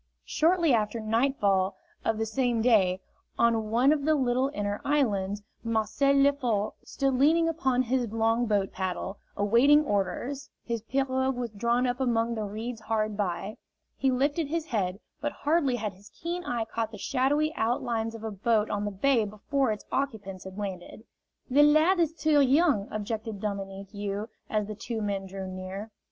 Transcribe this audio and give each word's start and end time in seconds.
Shortly 0.25 0.73
after 0.73 0.99
nightfall 0.99 1.77
of 2.03 2.17
the 2.17 2.25
same 2.25 2.63
day, 2.63 3.01
on 3.37 3.69
one 3.69 3.91
of 3.93 4.03
the 4.03 4.15
little 4.15 4.49
inner 4.51 4.81
islands, 4.83 5.43
Marcel 5.63 6.15
Lefort 6.15 6.73
stood 6.83 7.13
leaning 7.13 7.47
upon 7.47 7.83
his 7.83 8.07
long 8.11 8.47
boat 8.47 8.71
paddle, 8.71 9.19
awaiting 9.37 9.85
orders; 9.85 10.49
his 10.63 10.81
pirogue 10.81 11.35
was 11.35 11.51
drawn 11.51 11.85
up 11.85 11.99
among 11.99 12.33
the 12.33 12.45
reeds 12.45 12.81
hard 12.81 13.15
by. 13.15 13.57
He 13.95 14.09
lifted 14.09 14.47
his 14.47 14.65
head, 14.65 14.99
but 15.21 15.31
hardly 15.33 15.75
had 15.75 15.93
his 15.93 16.09
keen 16.09 16.43
eye 16.45 16.65
caught 16.65 16.89
the 16.91 16.97
shadowy 16.97 17.53
outlines 17.53 18.15
of 18.15 18.23
a 18.23 18.31
boat 18.31 18.71
on 18.71 18.85
the 18.85 18.89
bay 18.91 19.23
before 19.23 19.71
its 19.71 19.85
occupants 19.91 20.45
had 20.45 20.57
landed. 20.57 21.03
"The 21.47 21.61
lad 21.61 21.99
is 21.99 22.15
too 22.15 22.41
young," 22.41 22.87
objected 22.89 23.39
Dominique 23.39 23.93
You, 23.93 24.29
as 24.49 24.65
the 24.65 24.73
two 24.73 24.99
men 24.99 25.27
drew 25.27 25.45
near. 25.47 25.91